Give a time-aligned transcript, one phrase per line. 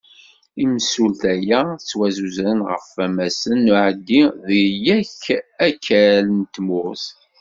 [0.63, 5.23] Imsulta-a, ad ttwasuzren ɣef wammasen n usɛeddi deg yakk
[5.67, 7.05] akal n tmurt.